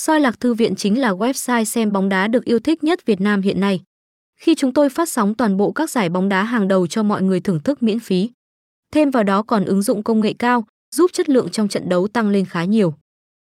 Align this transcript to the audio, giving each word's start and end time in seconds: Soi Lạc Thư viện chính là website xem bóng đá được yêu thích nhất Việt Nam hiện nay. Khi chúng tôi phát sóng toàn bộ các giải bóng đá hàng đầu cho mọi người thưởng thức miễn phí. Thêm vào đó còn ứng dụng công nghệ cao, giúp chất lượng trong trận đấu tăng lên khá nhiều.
Soi 0.00 0.20
Lạc 0.20 0.40
Thư 0.40 0.54
viện 0.54 0.74
chính 0.76 1.00
là 1.00 1.12
website 1.12 1.64
xem 1.64 1.92
bóng 1.92 2.08
đá 2.08 2.28
được 2.28 2.44
yêu 2.44 2.58
thích 2.58 2.84
nhất 2.84 3.06
Việt 3.06 3.20
Nam 3.20 3.42
hiện 3.42 3.60
nay. 3.60 3.80
Khi 4.40 4.54
chúng 4.54 4.72
tôi 4.72 4.88
phát 4.88 5.08
sóng 5.08 5.34
toàn 5.34 5.56
bộ 5.56 5.72
các 5.72 5.90
giải 5.90 6.08
bóng 6.08 6.28
đá 6.28 6.42
hàng 6.42 6.68
đầu 6.68 6.86
cho 6.86 7.02
mọi 7.02 7.22
người 7.22 7.40
thưởng 7.40 7.60
thức 7.60 7.82
miễn 7.82 8.00
phí. 8.00 8.30
Thêm 8.92 9.10
vào 9.10 9.22
đó 9.22 9.42
còn 9.42 9.64
ứng 9.64 9.82
dụng 9.82 10.02
công 10.02 10.20
nghệ 10.20 10.34
cao, 10.38 10.64
giúp 10.94 11.10
chất 11.12 11.28
lượng 11.28 11.48
trong 11.48 11.68
trận 11.68 11.88
đấu 11.88 12.08
tăng 12.08 12.28
lên 12.28 12.44
khá 12.44 12.64
nhiều. 12.64 12.94